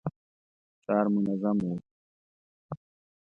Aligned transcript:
ښار 0.83 1.05
منظم 1.15 1.57
و. 1.71 1.71